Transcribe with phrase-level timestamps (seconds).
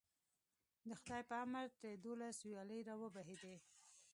[0.87, 3.55] د خدای په امر ترې دولس ویالې راوبهېدې.